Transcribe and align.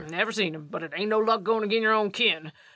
Never 0.09 0.31
seen 0.31 0.55
'im, 0.55 0.65
but 0.67 0.81
it 0.81 0.93
ain't 0.95 1.09
no 1.11 1.19
luck 1.19 1.43
goin' 1.43 1.63
agin 1.63 1.83
yer 1.83 1.91
own 1.91 2.09
kin. 2.09 2.51